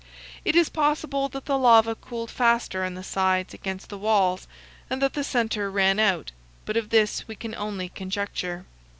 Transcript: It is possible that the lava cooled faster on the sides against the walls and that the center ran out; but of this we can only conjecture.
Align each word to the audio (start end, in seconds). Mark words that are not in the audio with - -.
It 0.43 0.55
is 0.55 0.67
possible 0.67 1.29
that 1.29 1.45
the 1.45 1.59
lava 1.59 1.93
cooled 1.93 2.31
faster 2.31 2.83
on 2.83 2.95
the 2.95 3.03
sides 3.03 3.53
against 3.53 3.89
the 3.89 3.99
walls 3.99 4.47
and 4.89 4.99
that 4.99 5.13
the 5.13 5.23
center 5.23 5.69
ran 5.69 5.99
out; 5.99 6.31
but 6.65 6.75
of 6.75 6.89
this 6.89 7.27
we 7.27 7.35
can 7.35 7.53
only 7.53 7.87
conjecture. 7.89 8.65